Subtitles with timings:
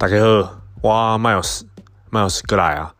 [0.00, 2.94] 大家好，我 Miles，Miles 过来啊！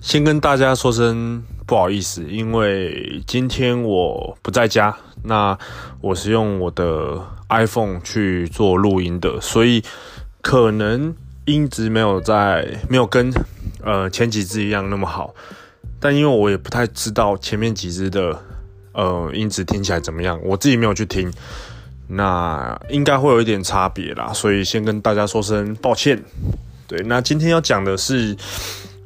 [0.00, 5.58] 先跟大家说声不好意思，因为今天我不在家，那
[6.00, 9.84] 我是用我的 iPhone 去做录音的，所以
[10.40, 13.30] 可能音质没有在，没有跟
[13.84, 15.34] 呃前几支一样那么好。
[16.00, 18.42] 但因为我也不太知道前面几支的
[18.94, 21.30] 呃音质听起来怎么样，我自己没有去听。
[22.12, 26.20] 那应该会有一点差别啦，所以先跟大家说声抱歉。
[26.88, 28.36] 对，那今天要讲的是，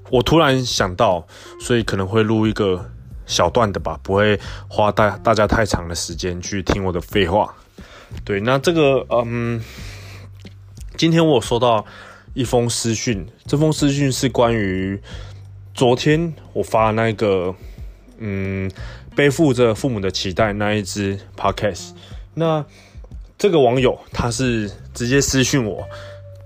[0.09, 1.27] 我突然想到，
[1.61, 2.91] 所以可能会录一个
[3.27, 7.55] 小段的吧，不会花大大家太长的时间去听我的废话。
[8.25, 9.61] 对，那这个，嗯，
[10.97, 11.85] 今天我收到
[12.33, 14.99] 一封私讯，这封私讯是关于
[15.75, 17.55] 昨天我发那个，
[18.17, 18.71] 嗯，
[19.15, 21.91] 背负着父母的期待那一支 podcast，
[22.33, 22.65] 那。
[23.45, 25.87] 这个网友他是直接私讯我，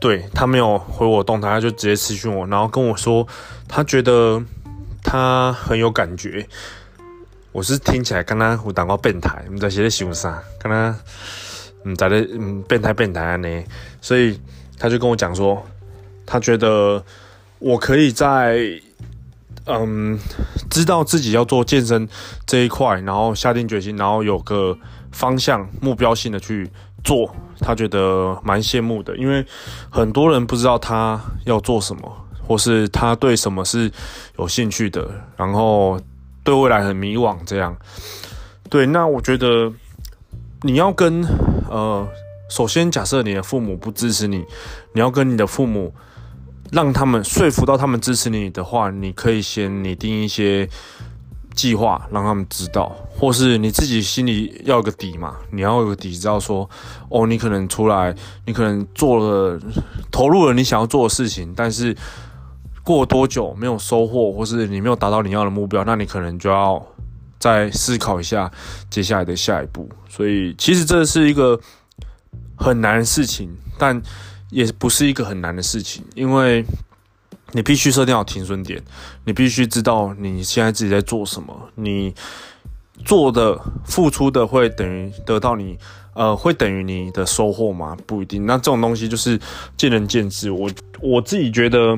[0.01, 3.25] 对，他没有回我动态，他就直接私讯我，然后跟我说
[3.69, 4.43] 他觉得
[5.05, 6.45] 他很有感觉。
[7.53, 10.43] 我是听起来跟他有淡薄变态，你在写的想啥？
[10.59, 10.93] 跟他
[11.85, 13.65] 嗯在的嗯变态变态呢？
[14.01, 14.41] 所以
[14.77, 15.65] 他就跟我讲说，
[16.27, 17.01] 他觉得
[17.61, 18.59] 我可以在
[19.67, 20.19] 嗯
[20.69, 22.09] 知道自己要做健身
[22.45, 24.77] 这一块，然后下定决心，然后有个
[25.13, 26.69] 方向目标性的去。
[27.05, 29.45] 做他觉得蛮羡慕的，因为
[29.91, 33.91] 很多人不知道他要做什么，或是他对什么是
[34.39, 36.01] 有兴趣的，然后
[36.45, 37.37] 对未来很迷惘。
[37.47, 37.77] 这样，
[38.69, 39.73] 对，那我觉得
[40.63, 41.25] 你要跟
[41.69, 42.07] 呃，
[42.51, 44.45] 首先假设你的父母不支持你，
[44.93, 45.93] 你要跟你的父母
[46.71, 50.69] 让他们说服到他们支持你的话，你可以先拟定一些。
[51.59, 56.71] 计划让他们知道，或是你自己心里要有个底嘛，你要有个底，知道说，
[57.09, 58.15] 哦，你可能出来，
[58.47, 59.61] 你可能做了，
[60.13, 61.97] 投入了你想要做的事情，但是
[62.85, 66.81] 过多久没有收获，或是你没有达到你要的目标，那你可能就要
[67.41, 68.49] 再思考一下
[68.89, 69.89] 接下来的下一步。
[70.09, 71.59] 所以，其实这是一个
[72.55, 74.01] 很难的事情，但
[74.51, 76.65] 也不是一个很难的事情，因为。
[77.53, 78.83] 你必须设定好停损点，
[79.25, 82.15] 你必须知道你现在自己在做什么，你
[83.07, 85.79] 做的付出的会等于得到你，
[86.15, 87.97] 呃，会等于你的收获吗？
[88.07, 88.45] 不一定。
[88.45, 89.41] 那这种东西就是
[89.79, 90.51] 见仁见智。
[90.51, 90.71] 我
[91.01, 91.97] 我自己觉得，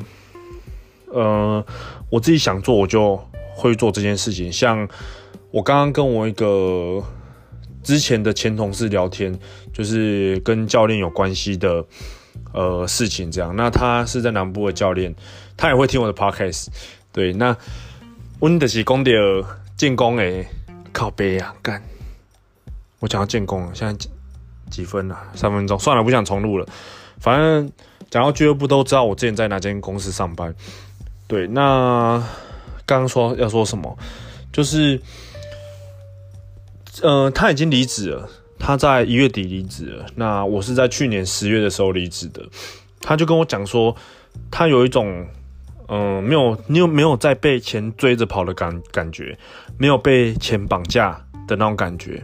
[1.07, 1.65] 呃，
[2.11, 3.21] 我自己想做，我就
[3.57, 4.53] 会做这件事情。
[4.53, 4.89] 像
[5.51, 7.03] 我刚刚跟我一个
[7.83, 9.37] 之前的前同事聊天，
[9.73, 11.85] 就是跟教练有关系的。
[12.53, 15.15] 呃，事情这样，那他是在南部的教练，
[15.57, 16.67] 他也会听我的 podcast。
[17.13, 17.57] 对，那
[18.41, 19.13] 温德喜公的
[19.77, 20.47] 建功诶，
[20.93, 21.83] 靠北啊，干！
[22.99, 24.11] 我讲到建功了，现在几
[24.71, 25.19] 几分了？
[25.35, 26.67] 三分钟，算了，不想重录了。
[27.19, 27.71] 反正
[28.11, 30.55] 讲到俱乐部都知道我之前在哪间公司上班。
[31.27, 32.23] 对，那
[32.87, 33.97] 刚刚说要说什么？
[34.53, 35.01] 就是，
[37.03, 38.29] 呃，他已经离职了。
[38.61, 42.47] 他在一月底离职了，那我是在去年十月的时候离职的。
[43.01, 43.97] 他就跟我讲说，
[44.51, 45.27] 他有一种，
[45.89, 49.37] 嗯、没有，你有没有在被钱追着跑的感感觉，
[49.79, 51.13] 没有被钱绑架
[51.49, 52.23] 的那种感觉。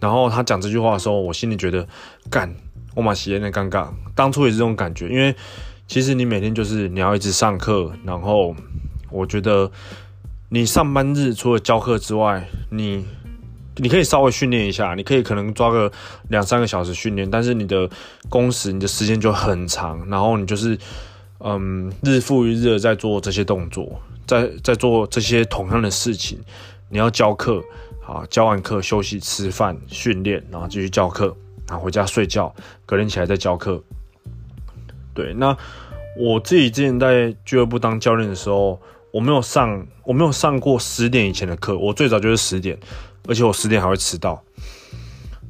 [0.00, 1.86] 然后他讲这句话的时候，我心里觉得，
[2.30, 2.52] 干，
[2.94, 3.86] 我马西有点尴尬。
[4.14, 5.36] 当初也是这种感觉，因为
[5.86, 8.56] 其实你每天就是你要一直上课，然后
[9.10, 9.70] 我觉得
[10.48, 13.04] 你上班日除了教课之外，你。
[13.76, 15.90] 你可以稍微训练一下，你可以可能抓个
[16.28, 17.88] 两三个小时训练，但是你的
[18.28, 20.78] 工时、你的时间就很长，然后你就是
[21.40, 26.38] 嗯日复一日的在做这些动作，在在做这些同样的事情。
[26.88, 27.60] 你要教课，
[28.00, 31.34] 好，教完课休息、吃饭、训练，然后继续教课，
[31.66, 32.54] 然后回家睡觉，
[32.86, 33.82] 隔天起来再教课。
[35.12, 35.56] 对，那
[36.16, 38.80] 我自己之前在俱乐部当教练的时候，
[39.14, 42.76] 我没有上，我没有上过十点以前的课，我最早就是十点。
[43.28, 44.42] 而且我十点还会迟到，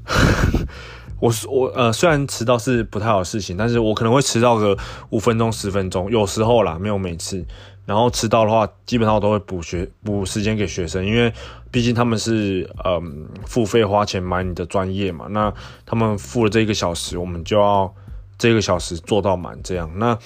[1.18, 4.76] 我我呃虽然迟到是不太好事情，但是我可能会迟到个
[5.08, 7.42] 五分钟十分钟，有时候啦，没有每次。
[7.86, 11.32] 然后迟到的话，基本上我都会补学补时间给学生，因为
[11.70, 15.52] 毕竟他们是嗯付费花钱买你的专业嘛，那
[15.86, 17.92] 他们付了这一个小时，我们就要
[18.36, 19.90] 这个小时做到满这样。
[19.96, 20.18] 那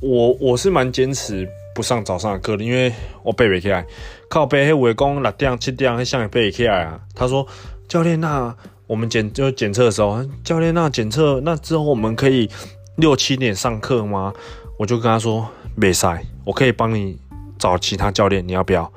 [0.00, 1.48] 我我是蛮坚持。
[1.74, 2.92] 不上早上的课了，因为
[3.22, 3.84] 我背不起来。
[4.28, 7.00] 靠背，黑围工六点七点，还像背起来啊。
[7.14, 7.46] 他说
[7.88, 8.54] ：“教练，那
[8.86, 12.48] 我们检就检测的时候，教练那检测那之后，我们可以
[12.96, 14.32] 六七点上课吗？”
[14.78, 17.18] 我就跟他说：“没赛，我可以帮你
[17.58, 18.90] 找其他教练，你要不要？”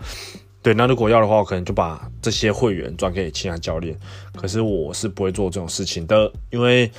[0.63, 3.97] 对，那如果要的话，我可能就把这些会员转给其他教练。
[4.35, 6.91] 可是我是不会做这种事情的，因为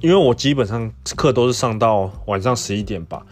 [0.00, 3.22] 因为我基本上课都是上到晚上十一点吧。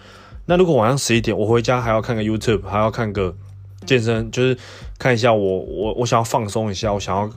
[0.51, 3.37] 那如果晚上十一点，我回家还要看个 YouTube，还要看个
[3.85, 4.57] 健身，就是
[4.99, 7.31] 看一下我我我想要放松一下，我想要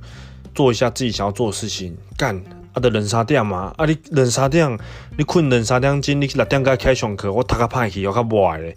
[0.56, 1.94] 做一下自己想要做的事情。
[2.16, 2.42] 干
[2.72, 4.80] 啊的冷沙店嘛，啊你冷沙店，
[5.18, 8.74] 你困冷沙店钟，你六点该开上课，我打个派去，我较不爱嘞。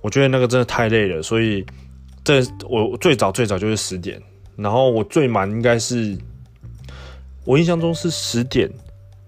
[0.00, 1.64] 我觉得那个真的太累了，所以
[2.24, 4.20] 这我最早最早就是十点，
[4.56, 6.18] 然后我最满应该是
[7.44, 8.68] 我印象中是十点。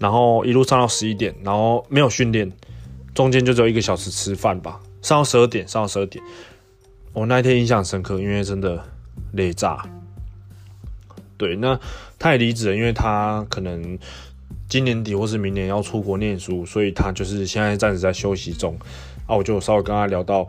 [0.01, 2.51] 然后一路上到十一点，然后没有训练，
[3.15, 4.81] 中间就只有一个小时吃饭吧。
[5.03, 6.23] 上到十二点，上到十二点，
[7.13, 8.85] 我那一天印象深刻，因为真的
[9.33, 9.85] 累炸。
[11.37, 11.81] 对，那
[12.19, 13.99] 他也离职了，因为他可能
[14.69, 18.77] 今年底或是明年要出国念书，所以他就是现在暂时在休息中。
[19.27, 20.47] 啊，我就稍微跟他聊到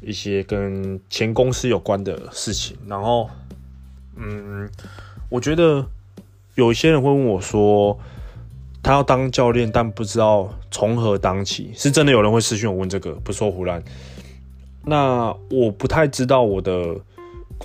[0.00, 3.28] 一些跟前公司有关的事情，然后，
[4.16, 4.68] 嗯，
[5.28, 5.86] 我觉得
[6.54, 7.98] 有一些人会问我说。
[8.82, 13.82] 他要当教练，但不知道从何当起，是真的有人会私讯我问这个，不说胡乱。
[14.82, 16.96] 那我不太知道我的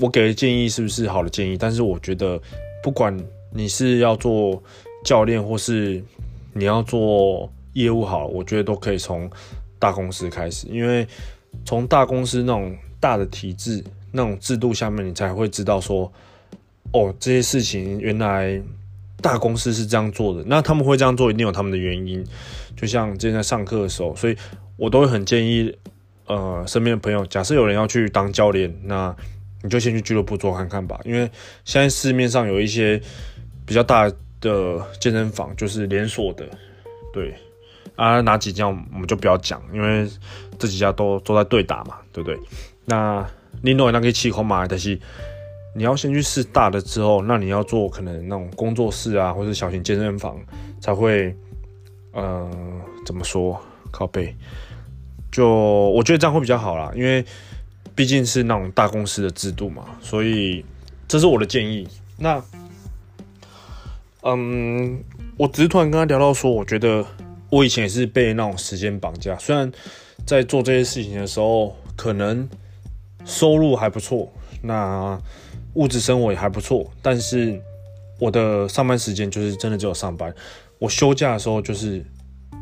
[0.01, 2.39] 我给的建议是不是好的建议，但是我觉得
[2.83, 3.17] 不管
[3.51, 4.61] 你是要做
[5.05, 6.03] 教练，或是
[6.53, 9.29] 你要做业务好，我觉得都可以从
[9.79, 11.07] 大公司开始，因为
[11.63, 13.81] 从大公司那种大的体制、
[14.11, 16.11] 那种制度下面，你才会知道说，
[16.91, 18.61] 哦，这些事情原来。
[19.25, 22.23] 大公司是这样做的，那他们会这样做，一定有他们的原因。
[22.77, 24.37] 就像之前在上课的时候，所以
[24.77, 25.75] 我都会很建议，
[26.27, 29.15] 呃，身边的朋友，假设有人要去当教练，那
[29.63, 30.99] 你就先去俱乐部做看看吧。
[31.03, 31.27] 因为
[31.63, 33.01] 现在市面上有一些
[33.65, 34.07] 比较大
[34.39, 36.45] 的健身房，就是连锁的，
[37.11, 37.33] 对
[37.95, 40.07] 啊，哪几家我们就不要讲，因为
[40.59, 42.39] 这几家都都在对打嘛，对不对？
[42.85, 43.27] 那
[43.63, 44.99] 另外那个气孔马，但是。
[45.77, 50.39] 你要先去试大的之后，那你要做可能那种工作室啊，或者小型健身房
[50.79, 51.35] 才会，
[52.13, 52.49] 呃，
[53.05, 53.59] 怎么说
[53.91, 54.33] 靠背？
[55.29, 57.25] 就我觉得这样会比较好啦，因为
[57.93, 60.63] 毕竟是那种大公司的制度嘛，所以
[61.09, 61.85] 这是我的建议。
[62.17, 62.41] 那，
[64.21, 65.03] 嗯，
[65.35, 67.05] 我只是突然跟他聊到说，我觉得
[67.49, 69.69] 我以前也是被那种时间绑架，虽然
[70.25, 72.47] 在做这些事情的时候，可能
[73.25, 74.31] 收入还不错，
[74.61, 75.19] 那。
[75.75, 77.61] 物质生活也还不错，但是
[78.19, 80.33] 我的上班时间就是真的只有上班。
[80.79, 82.03] 我休假的时候就是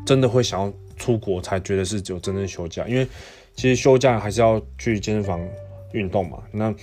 [0.06, 2.88] 真的会想要出国，才觉得是只有真正休假。
[2.88, 3.08] 因为
[3.56, 5.40] 其实休假还是要去健身房
[5.92, 6.74] 运动嘛，那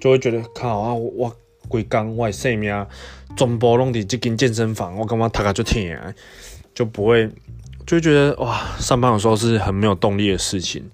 [0.00, 1.34] 就会觉得靠啊，我
[1.68, 2.86] 规工我生命
[3.36, 6.12] 全部拢伫这间健身房，我干嘛踏个就停啊，
[6.74, 7.28] 就不会
[7.86, 10.90] 就会觉得哇，上班有时候是很没有动力的事情。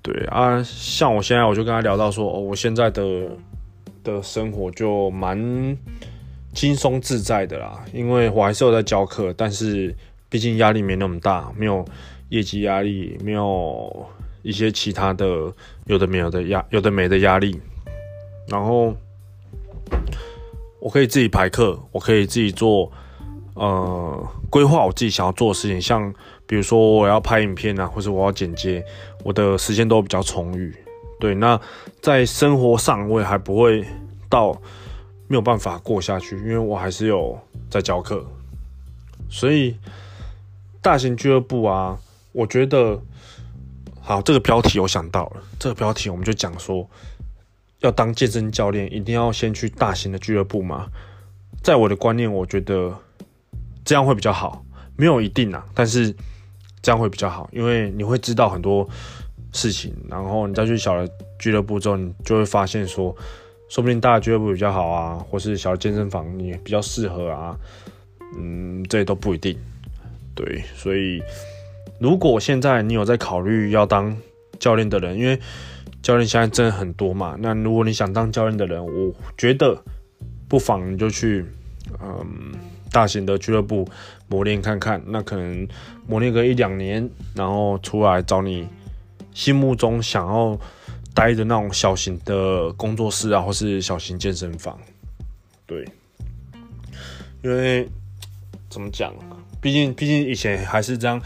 [0.00, 3.28] 对啊，像我现在我就跟他聊到说，哦，我现在的。
[4.06, 5.76] 的生活就蛮
[6.54, 9.92] 轻松自在的啦，因为我还是有在教课，但是
[10.28, 11.84] 毕竟压力没那么大，没有
[12.28, 14.06] 业绩压力，没有
[14.42, 15.52] 一些其他的
[15.86, 17.60] 有的没有的压有的没的压力，
[18.48, 18.94] 然后
[20.80, 22.90] 我可以自己排课，我可以自己做
[23.54, 26.14] 呃规划我自己想要做的事情，像
[26.46, 28.84] 比如说我要拍影片啊，或者我要剪接，
[29.24, 30.72] 我的时间都比较充裕。
[31.18, 31.58] 对，那
[32.02, 33.82] 在生活上我也还不会
[34.28, 34.52] 到
[35.28, 37.38] 没有办法过下去，因为我还是有
[37.70, 38.22] 在教课，
[39.30, 39.76] 所以
[40.82, 41.98] 大型俱乐部啊，
[42.32, 43.00] 我觉得
[44.00, 46.86] 好，这个标题我想到了，这个标题我们就讲说，
[47.80, 50.86] 要当健身教练一定要先去大型的俱乐部嘛，
[51.62, 52.94] 在我的观念，我觉得
[53.86, 54.62] 这样会比较好，
[54.96, 56.14] 没有一定啊，但是
[56.82, 58.86] 这样会比较好，因为你会知道很多。
[59.56, 63.16] 事情，然后你再去小的俱乐部之后，你就会发现说，
[63.70, 67.56] 说不定大的俱乐部比较好啊，或是小的健身房你比较适合啊，
[68.36, 69.56] 嗯，这都不一定。
[70.34, 71.22] 对，所以
[71.98, 74.14] 如果现在你有在考虑要当
[74.58, 75.40] 教练的人，因为
[76.02, 79.82] 教练现在真的很多嘛，那如果你想当教练的人，我觉得
[80.46, 81.44] 不妨你就去
[82.02, 82.52] 嗯
[82.92, 83.88] 大型的俱乐部
[84.28, 85.66] 磨练看看，那可能
[86.06, 88.68] 磨练个一两年，然后出来找你。
[89.36, 90.58] 心目中想要
[91.12, 94.78] 待的那种小型的工作室啊，或是小型健身房，
[95.66, 95.86] 对，
[97.44, 97.86] 因为
[98.70, 99.12] 怎么讲，
[99.60, 101.20] 毕竟毕竟以前还是这样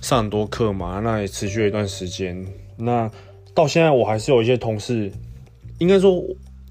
[0.00, 2.44] 上很多课嘛，那也持续了一段时间。
[2.76, 3.08] 那
[3.54, 5.12] 到现在我还是有一些同事，
[5.78, 6.20] 应该说，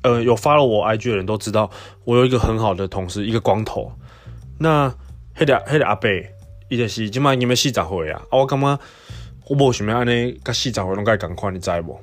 [0.01, 1.71] 呃，有发了我 IG 的人都知道，
[2.03, 3.93] 我有一个很好的同事，一个光头。
[4.59, 4.93] 那
[5.33, 6.09] 黑的黑的阿伯，
[6.67, 8.79] 伊就是今麦你们四十岁啊，我感觉。
[9.51, 11.99] 我不想要安尼，甲细长活拢该赶快，你知不？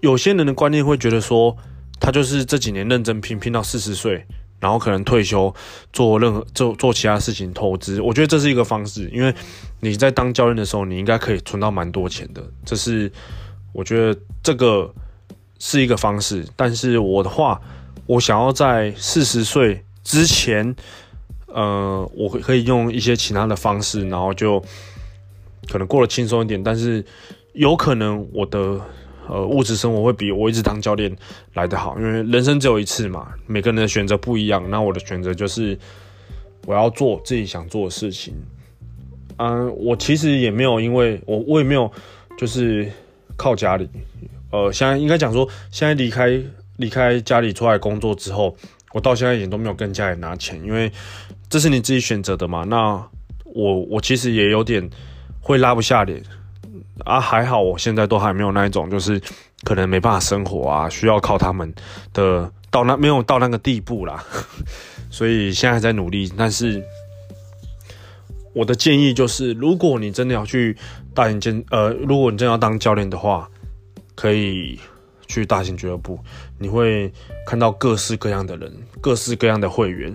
[0.00, 1.56] 有些人的观念会觉得说，
[1.98, 4.24] 他就是这几年认真拼，拼到四十岁，
[4.60, 5.52] 然后可能退休
[5.92, 9.10] 做任何做做其他事情投资，我觉得这是一个方式。
[9.12, 9.34] 因为
[9.80, 13.10] 你在当教练的时候，你应该可以存到蛮多钱的，这是
[13.72, 14.88] 我觉得这个
[15.58, 16.46] 是一个方式。
[16.54, 17.60] 但是我的话，
[18.06, 20.72] 我想要在四十岁之前，
[21.48, 24.62] 呃，我可以用一些其他的方式，然后就
[25.70, 27.04] 可能过得轻松一点，但是
[27.52, 28.80] 有可能我的。
[29.28, 31.12] 呃，物质生活会比我一直当教练
[31.54, 34.64] 来得好，因为人生只有一次嘛，每个人的选择不一样。
[34.70, 35.76] 那我的选择就是
[36.64, 38.32] 我要做自己想做的事情。
[39.38, 41.90] 嗯，我其实也没有，因为我我也没有
[42.38, 42.88] 就是
[43.36, 43.90] 靠家里。
[44.52, 46.40] 呃，现在应该讲说，现在离开
[46.76, 48.56] 离开家里出来工作之后，
[48.92, 50.88] 我到现在也都没有跟家里拿钱，因为
[51.50, 52.62] 这是你自己选择的嘛。
[52.62, 53.04] 那
[53.44, 54.88] 我我其实也有点
[55.46, 56.20] 会拉不下脸。
[57.04, 59.20] 啊，还好，我现在都还没有那一种，就是
[59.62, 61.72] 可能没办法生活啊，需要靠他们
[62.12, 64.24] 的到那没有到那个地步啦，
[65.08, 66.32] 所以现在还在努力。
[66.36, 66.82] 但是
[68.54, 70.76] 我的建议就是，如果你真的要去
[71.14, 73.48] 大型健，呃，如果你真的要当教练的话，
[74.16, 74.80] 可以
[75.28, 76.18] 去大型俱乐部，
[76.58, 77.12] 你会
[77.46, 80.12] 看到各式各样的人，各式各样的会员。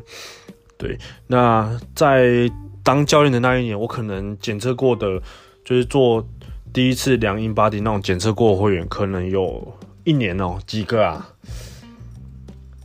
[0.77, 0.97] 对，
[1.27, 2.51] 那在
[2.83, 5.21] 当教练的那一年，我可能检测过的，
[5.63, 6.25] 就是做。
[6.73, 11.27] 第一次量 InBody 那种检测过的会员，可能有一年哦、喔，几个啊？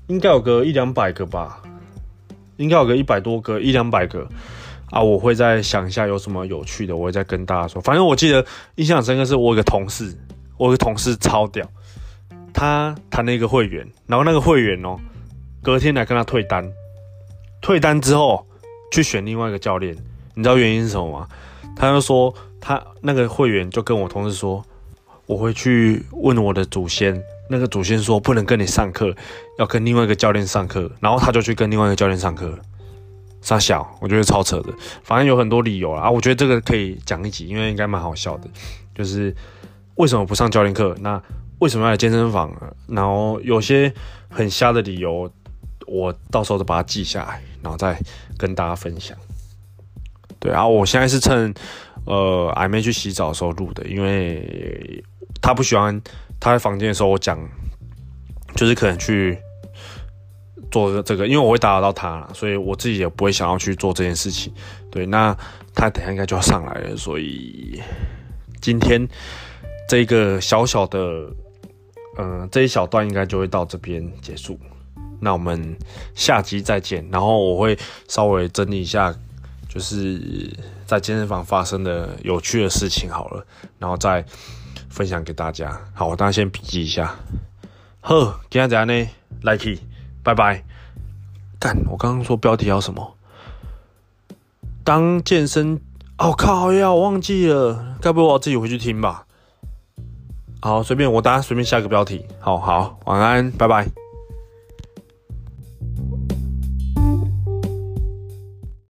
[0.09, 1.63] 应该有个一两百个吧，
[2.57, 4.27] 应该有个一百多个，一两百个
[4.91, 5.01] 啊！
[5.01, 7.81] 我会再想一下有什么有趣的，我会再跟大家说。
[7.81, 10.13] 反正我记得印象深刻是我有个同事，
[10.59, 11.65] 我有个同事超屌，
[12.53, 14.99] 他谈了一个会员，然后那个会员哦、
[15.63, 16.69] 隔天来跟他退单，
[17.61, 18.45] 退单之后
[18.93, 19.97] 去选另外一个教练，
[20.35, 21.29] 你知道原因是什么吗？
[21.75, 22.35] 他就说。
[22.59, 24.65] 他那个会员就跟我同事说，
[25.27, 29.15] 我会去问我的祖先，那个祖先说不能跟你上课，
[29.57, 32.59] 要跟另外一个教练上课，然后他就去跟另外一个教练上课。
[33.41, 34.75] 三小，我觉得超扯的，
[35.05, 36.11] 反正有很多理由啊。
[36.11, 38.49] 我觉得这个可以讲一集，因为应该蛮好笑的，
[38.93, 39.33] 就是
[39.95, 40.93] 为什么不上教练课？
[40.99, 41.23] 那
[41.61, 42.53] 为什么要来健身房？
[42.89, 43.95] 然后有些
[44.29, 45.31] 很瞎的理由，
[45.87, 47.99] 我到时候都把它记下来，然后再
[48.39, 49.17] 跟大家分享。
[50.39, 51.53] 对啊，我现在是趁。
[52.07, 55.03] 呃，还没去洗澡的时候录的，因为
[55.43, 56.01] 他不喜欢
[56.39, 57.37] 他在房间的时候我讲，
[58.55, 59.37] 就是可能去
[60.71, 64.55] 做这个，因为我会打扰到他，所以我自己也不会想要去做这件事情。
[64.89, 65.37] 对，那
[65.75, 67.83] 他等下应该就要上来了，所以
[68.61, 69.05] 今天
[69.89, 71.29] 这个小小的，
[72.19, 74.57] 嗯、这一小段应该就会到这边结束。
[75.21, 75.77] 那我们
[76.15, 79.15] 下集再见，然后我会稍微整理一下。
[79.69, 80.51] 就是
[80.87, 83.45] 在健身房发生的有趣的事情好了，
[83.79, 84.25] 然后再
[84.89, 85.79] 分享给大家。
[85.93, 87.15] 好，我当然先笔记一下。
[88.01, 89.07] 呵，今天怎样呢
[89.43, 89.79] ？Like，
[90.23, 90.65] 拜拜。
[91.61, 93.19] 干，我刚刚说标题要什么？
[94.83, 95.79] 当健身……
[96.17, 97.99] 哦靠呀，我忘记了。
[98.01, 99.27] 该不会我自己回去听吧？
[100.63, 102.25] 好，随便我，大家随便下个标题。
[102.41, 104.06] 好好，晚安，拜拜。